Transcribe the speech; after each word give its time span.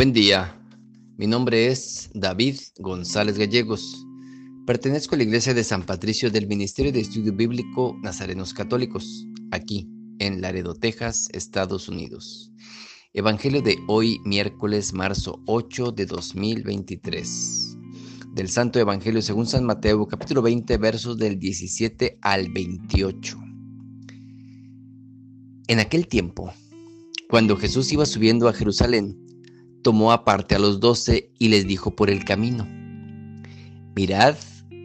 Buen 0.00 0.14
día, 0.14 0.58
mi 1.18 1.26
nombre 1.26 1.66
es 1.66 2.08
David 2.14 2.56
González 2.78 3.36
Gallegos. 3.36 4.06
Pertenezco 4.66 5.14
a 5.14 5.18
la 5.18 5.24
Iglesia 5.24 5.52
de 5.52 5.62
San 5.62 5.84
Patricio 5.84 6.30
del 6.30 6.46
Ministerio 6.46 6.90
de 6.90 7.00
Estudio 7.00 7.34
Bíblico 7.34 7.98
Nazarenos 8.02 8.54
Católicos, 8.54 9.26
aquí 9.50 9.90
en 10.18 10.40
Laredo, 10.40 10.74
Texas, 10.74 11.28
Estados 11.34 11.86
Unidos. 11.86 12.50
Evangelio 13.12 13.60
de 13.60 13.76
hoy, 13.88 14.20
miércoles, 14.24 14.94
marzo 14.94 15.42
8 15.44 15.92
de 15.92 16.06
2023. 16.06 17.76
Del 18.32 18.48
Santo 18.48 18.78
Evangelio 18.78 19.20
según 19.20 19.46
San 19.46 19.66
Mateo, 19.66 20.08
capítulo 20.08 20.40
20, 20.40 20.78
versos 20.78 21.18
del 21.18 21.38
17 21.38 22.20
al 22.22 22.50
28. 22.50 23.38
En 25.68 25.78
aquel 25.78 26.06
tiempo, 26.08 26.54
cuando 27.28 27.54
Jesús 27.58 27.92
iba 27.92 28.06
subiendo 28.06 28.48
a 28.48 28.54
Jerusalén, 28.54 29.26
tomó 29.82 30.12
aparte 30.12 30.54
a 30.54 30.58
los 30.58 30.80
doce 30.80 31.32
y 31.38 31.48
les 31.48 31.66
dijo 31.66 31.94
por 31.94 32.10
el 32.10 32.24
camino, 32.24 32.66
Mirad 33.94 34.36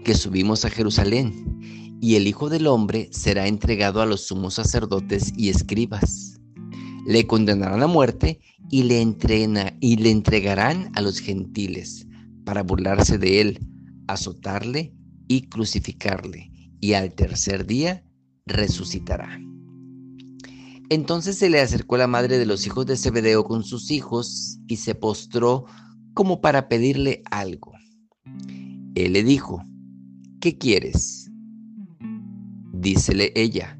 que 0.04 0.14
subimos 0.14 0.66
a 0.66 0.70
Jerusalén, 0.70 1.98
y 2.02 2.16
el 2.16 2.28
Hijo 2.28 2.50
del 2.50 2.68
Hombre 2.68 3.10
será 3.12 3.48
entregado 3.48 4.02
a 4.02 4.06
los 4.06 4.28
sumos 4.28 4.56
sacerdotes 4.56 5.34
y 5.36 5.50
escribas. 5.50 6.40
Le 7.08 7.26
condenarán 7.26 7.82
a 7.82 7.88
muerte 7.88 8.40
y 8.70 8.84
le, 8.84 9.02
entrena, 9.02 9.76
y 9.80 9.98
le 9.98 10.12
entregarán 10.12 10.92
a 10.96 11.02
los 11.02 11.20
gentiles 11.20 12.06
para 12.46 12.64
burlarse 12.64 13.18
de 13.18 13.42
él, 13.42 13.60
azotarle 14.08 14.94
y 15.28 15.48
crucificarle, 15.48 16.52
y 16.80 16.94
al 16.94 17.14
tercer 17.14 17.66
día 17.66 18.04
resucitará. 18.46 19.40
Entonces 20.90 21.38
se 21.38 21.50
le 21.50 21.60
acercó 21.60 21.98
la 21.98 22.08
madre 22.08 22.38
de 22.38 22.46
los 22.46 22.66
hijos 22.68 22.86
de 22.86 22.98
Zebedeo 22.98 23.44
con 23.44 23.64
sus 23.64 23.90
hijos 23.90 24.60
y 24.68 24.78
se 24.78 24.94
postró 24.94 25.66
como 26.14 26.42
para 26.42 26.68
pedirle 26.68 27.24
algo. 27.32 27.74
Él 28.96 29.14
le 29.14 29.24
dijo, 29.24 29.64
¿qué 30.40 30.58
quieres? 30.58 31.30
Dícele 32.72 33.34
ella, 33.36 33.80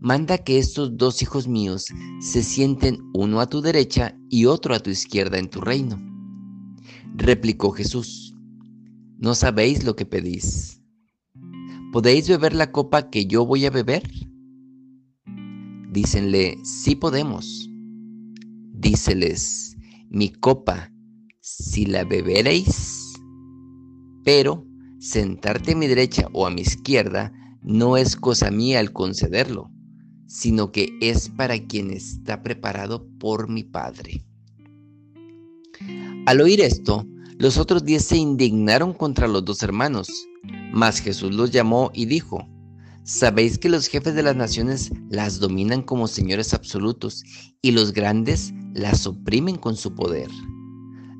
manda 0.00 0.38
que 0.38 0.58
estos 0.58 0.96
dos 0.96 1.22
hijos 1.22 1.46
míos 1.46 1.86
se 2.20 2.42
sienten 2.42 2.98
uno 3.12 3.40
a 3.40 3.48
tu 3.48 3.60
derecha 3.60 4.16
y 4.30 4.46
otro 4.46 4.74
a 4.74 4.80
tu 4.80 4.90
izquierda 4.90 5.38
en 5.38 5.50
tu 5.50 5.60
reino. 5.60 6.00
Replicó 7.14 7.70
Jesús, 7.70 8.34
¿no 9.18 9.34
sabéis 9.34 9.84
lo 9.84 9.94
que 9.94 10.06
pedís? 10.06 10.80
¿Podéis 11.92 12.28
beber 12.28 12.54
la 12.54 12.72
copa 12.72 13.10
que 13.10 13.26
yo 13.26 13.46
voy 13.46 13.66
a 13.66 13.70
beber? 13.70 14.02
Dícenle, 15.96 16.58
sí 16.62 16.94
podemos. 16.94 17.70
Díceles, 18.74 19.78
mi 20.10 20.28
copa, 20.28 20.92
si 21.40 21.86
la 21.86 22.04
beberéis, 22.04 23.14
pero 24.22 24.66
sentarte 24.98 25.72
a 25.72 25.74
mi 25.74 25.86
derecha 25.86 26.28
o 26.34 26.46
a 26.46 26.50
mi 26.50 26.60
izquierda 26.60 27.32
no 27.62 27.96
es 27.96 28.14
cosa 28.14 28.50
mía 28.50 28.78
al 28.78 28.92
concederlo, 28.92 29.70
sino 30.26 30.70
que 30.70 30.90
es 31.00 31.30
para 31.30 31.58
quien 31.66 31.90
está 31.90 32.42
preparado 32.42 33.08
por 33.18 33.48
mi 33.48 33.64
Padre. 33.64 34.22
Al 36.26 36.42
oír 36.42 36.60
esto, 36.60 37.06
los 37.38 37.56
otros 37.56 37.86
diez 37.86 38.04
se 38.04 38.18
indignaron 38.18 38.92
contra 38.92 39.28
los 39.28 39.46
dos 39.46 39.62
hermanos, 39.62 40.10
mas 40.74 41.00
Jesús 41.00 41.34
los 41.34 41.52
llamó 41.52 41.90
y 41.94 42.04
dijo, 42.04 42.46
Sabéis 43.06 43.56
que 43.56 43.68
los 43.68 43.86
jefes 43.86 44.16
de 44.16 44.24
las 44.24 44.34
naciones 44.34 44.90
las 45.08 45.38
dominan 45.38 45.82
como 45.82 46.08
señores 46.08 46.52
absolutos 46.52 47.22
y 47.62 47.70
los 47.70 47.92
grandes 47.92 48.52
las 48.74 49.06
oprimen 49.06 49.54
con 49.54 49.76
su 49.76 49.94
poder. 49.94 50.28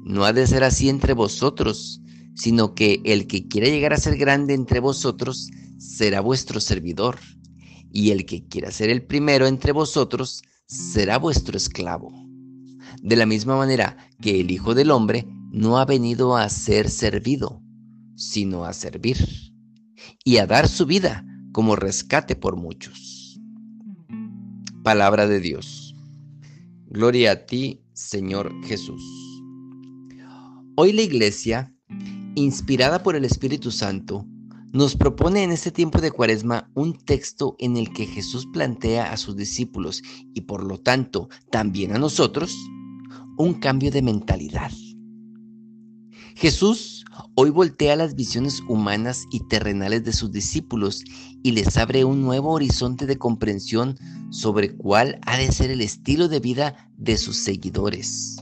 No 0.03 0.25
ha 0.25 0.33
de 0.33 0.48
ser 0.48 0.64
así 0.64 0.89
entre 0.89 1.13
vosotros, 1.13 2.01
sino 2.35 2.75
que 2.75 3.01
el 3.05 3.29
que 3.29 3.46
quiera 3.46 3.69
llegar 3.69 3.92
a 3.92 3.98
ser 3.98 4.17
grande 4.17 4.52
entre 4.52 4.80
vosotros 4.80 5.48
será 5.79 6.20
vuestro 6.20 6.58
servidor, 6.58 7.20
y 7.92 8.11
el 8.11 8.27
que 8.27 8.45
quiera 8.48 8.73
ser 8.73 8.91
el 8.91 9.05
primero 9.07 9.46
entre 9.46 9.70
vosotros 9.70 10.42
será 10.67 11.19
vuestro 11.19 11.57
esclavo. 11.57 12.11
De 13.01 13.14
la 13.14 13.27
misma 13.27 13.57
manera 13.57 13.96
que 14.20 14.41
el 14.41 14.51
Hijo 14.51 14.75
del 14.75 14.91
Hombre 14.91 15.25
no 15.52 15.79
ha 15.79 15.85
venido 15.85 16.36
a 16.36 16.48
ser 16.48 16.91
servido, 16.91 17.63
sino 18.17 18.64
a 18.64 18.73
servir, 18.73 19.19
y 20.25 20.39
a 20.39 20.48
dar 20.48 20.67
su 20.67 20.85
vida 20.85 21.25
como 21.56 21.74
rescate 21.74 22.36
por 22.36 22.56
muchos. 22.56 23.40
Palabra 24.84 25.27
de 25.27 25.40
Dios. 25.40 25.96
Gloria 26.90 27.33
a 27.33 27.46
ti, 27.46 27.80
Señor 27.94 28.52
Jesús. 28.67 29.02
Hoy 30.77 30.92
la 30.92 31.00
Iglesia, 31.00 31.74
inspirada 32.34 33.02
por 33.02 33.16
el 33.16 33.24
Espíritu 33.24 33.70
Santo, 33.70 34.27
nos 34.74 34.96
propone 34.96 35.45
en 35.45 35.50
este 35.50 35.70
tiempo 35.70 36.02
de 36.02 36.11
Cuaresma 36.11 36.70
un 36.74 36.92
texto 36.92 37.56
en 37.58 37.78
el 37.78 37.90
que 37.90 38.05
Jesús 38.05 38.46
plantea 38.52 39.11
a 39.11 39.16
sus 39.16 39.34
discípulos 39.34 40.02
y 40.34 40.42
por 40.42 40.62
lo 40.62 40.77
tanto 40.77 41.30
también 41.50 41.96
a 41.96 41.98
nosotros 41.98 42.55
un 43.39 43.55
cambio 43.55 43.90
de 43.90 44.02
mentalidad. 44.02 44.72
Jesús 46.34 46.95
hoy 47.34 47.50
voltea 47.50 47.96
las 47.96 48.14
visiones 48.14 48.62
humanas 48.68 49.24
y 49.30 49.40
terrenales 49.48 50.04
de 50.04 50.12
sus 50.12 50.32
discípulos 50.32 51.02
y 51.42 51.52
les 51.52 51.77
abre 51.77 52.04
un 52.04 52.22
nuevo 52.22 52.52
horizonte 52.52 53.06
de 53.06 53.18
comprensión 53.18 53.98
sobre 54.30 54.77
cuál 54.77 55.18
ha 55.27 55.36
de 55.36 55.50
ser 55.52 55.70
el 55.70 55.80
estilo 55.80 56.28
de 56.28 56.40
vida 56.40 56.90
de 56.96 57.16
sus 57.16 57.36
seguidores. 57.36 58.36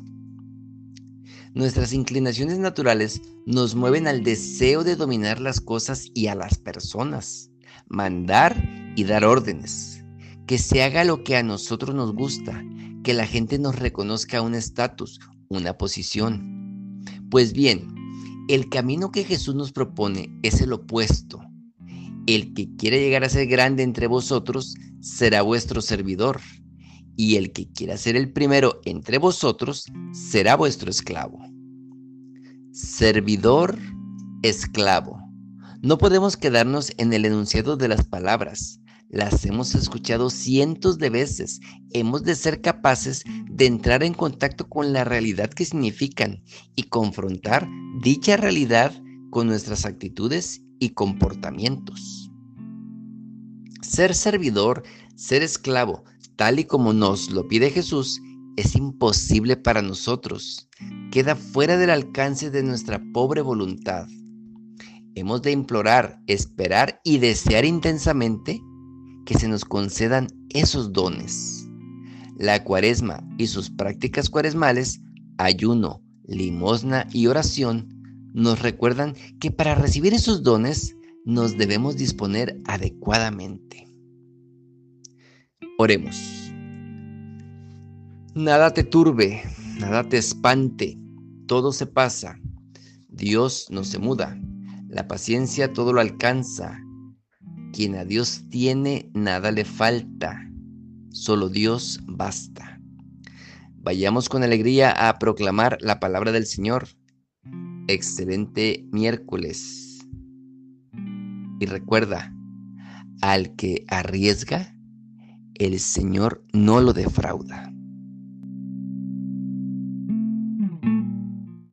Nuestras 1.55 1.93
inclinaciones 1.93 2.59
naturales 2.59 3.21
nos 3.47 3.75
mueven 3.75 4.09
al 4.09 4.25
deseo 4.25 4.83
de 4.85 4.97
dominar 4.97 5.41
las 5.41 5.61
cosas 5.61 6.07
y 6.15 6.27
a 6.27 6.35
las 6.35 6.59
personas, 6.59 7.51
mandar 7.87 8.57
y 8.97 9.05
dar 9.05 9.25
órdenes, 9.25 10.05
que 10.47 10.59
se 10.59 10.83
haga 10.83 11.05
lo 11.05 11.23
que 11.23 11.37
a 11.37 11.43
nosotros 11.43 11.95
nos 11.95 12.13
gusta, 12.13 12.65
que 13.05 13.15
la 13.15 13.27
gente 13.27 13.59
nos 13.59 13.79
reconozca 13.79 14.43
un 14.43 14.55
estatus, 14.55 15.21
una 15.49 15.79
posición 15.79 16.55
pues 17.35 17.53
bien, 17.53 17.93
el 18.49 18.69
camino 18.69 19.11
que 19.11 19.25
Jesús 19.25 19.55
nos 19.55 19.73
propone 19.73 20.29
es 20.43 20.61
el 20.61 20.73
opuesto. 20.73 21.41
El 22.27 22.55
que 22.55 22.75
quiere 22.77 23.01
llegar 23.01 23.25
a 23.25 23.29
ser 23.29 23.47
grande 23.47 23.83
entre 23.83 24.07
vosotros 24.07 24.75
será 25.01 25.43
vuestro 25.43 25.81
servidor, 25.81 26.41
y 27.17 27.37
el 27.37 27.53
que 27.53 27.71
quiera 27.71 27.97
ser 27.97 28.17
el 28.17 28.33
primero 28.33 28.81
entre 28.85 29.19
vosotros 29.19 29.87
será 30.13 30.57
vuestro 30.57 30.91
esclavo. 30.91 31.39
Servidor, 32.73 33.79
esclavo. 34.43 35.19
No 35.81 35.99
podemos 35.99 36.37
quedarnos 36.37 36.93
en 36.99 37.13
el 37.13 37.25
enunciado 37.25 37.77
de 37.77 37.89
las 37.89 38.07
palabras 38.07 38.81
las 39.09 39.45
hemos 39.45 39.75
escuchado 39.75 40.31
cientos 40.31 40.99
de 40.99 41.11
veces. 41.11 41.61
Hemos 41.93 42.25
de 42.25 42.35
ser 42.35 42.61
capaces 42.61 43.23
de 43.49 43.67
entrar 43.67 44.03
en 44.03 44.15
contacto 44.15 44.69
con 44.69 44.93
la 44.93 45.05
realidad 45.05 45.51
que 45.51 45.65
significan 45.65 46.43
y 46.75 46.85
confrontar 46.85 47.69
dicha 48.03 48.37
realidad 48.37 48.93
con 49.31 49.47
nuestras 49.47 49.85
actitudes 49.85 50.63
y 50.81 50.91
comportamientos. 50.91 52.31
Ser 53.83 54.15
servidor, 54.15 54.83
ser 55.15 55.43
esclavo, 55.43 56.05
tal 56.37 56.59
y 56.59 56.65
como 56.65 56.93
nos 56.93 57.31
lo 57.31 57.47
pide 57.47 57.71
Jesús, 57.71 58.21
es 58.57 58.75
imposible 58.75 59.57
para 59.57 59.83
nosotros. 59.83 60.69
Queda 61.11 61.37
fuera 61.37 61.77
del 61.77 61.91
alcance 61.91 62.51
de 62.51 62.63
nuestra 62.63 63.03
pobre 63.13 63.41
voluntad. 63.41 64.07
Hemos 65.15 65.43
de 65.43 65.53
implorar, 65.53 66.21
esperar 66.27 67.01
y 67.05 67.19
desear 67.19 67.65
intensamente 67.65 68.61
que 69.25 69.39
se 69.39 69.49
nos 69.49 69.65
concedan 69.65 70.29
esos 70.51 70.93
dones. 70.93 71.69
La 72.37 72.65
cuaresma 72.65 73.27
y 73.39 73.47
sus 73.47 73.71
prácticas 73.71 74.29
cuaresmales, 74.29 75.01
ayuno, 75.39 76.03
limosna 76.25 77.07
y 77.13 77.27
oración, 77.27 77.89
nos 78.33 78.61
recuerdan 78.61 79.15
que 79.39 79.51
para 79.51 79.75
recibir 79.75 80.15
esos 80.15 80.43
dones 80.43 80.97
nos 81.25 81.57
debemos 81.57 81.97
disponer 81.97 82.61
adecuadamente. 82.67 83.87
Oremos. 85.79 86.53
Nada 88.35 88.75
te 88.75 88.83
turbe, 88.83 89.43
nada 89.79 90.09
te 90.09 90.19
espante, 90.19 90.99
todo 91.47 91.73
se 91.73 91.87
pasa. 91.87 92.39
Dios 93.09 93.69
no 93.71 93.85
se 93.85 94.01
muda, 94.01 94.37
la 94.89 95.07
paciencia 95.07 95.73
todo 95.73 95.93
lo 95.93 96.01
alcanza, 96.01 96.81
quien 97.75 97.97
a 97.97 98.05
Dios 98.05 98.45
tiene, 98.51 99.11
nada 99.15 99.51
le 99.51 99.65
falta. 99.65 100.49
Solo 101.11 101.49
Dios 101.49 102.01
basta. 102.07 102.81
Vayamos 103.83 104.29
con 104.29 104.45
alegría 104.45 105.09
a 105.09 105.19
proclamar 105.19 105.79
la 105.81 105.99
palabra 105.99 106.31
del 106.31 106.47
Señor. 106.47 106.87
Excelente 107.89 108.87
miércoles. 108.93 110.07
Y 111.59 111.67
recuerda, 111.67 112.33
al 113.21 113.57
que 113.57 113.85
arriesga, 113.89 114.73
el 115.55 115.81
Señor 115.81 116.45
no 116.53 116.81
lo 116.81 116.93
defrauda. 116.93 117.74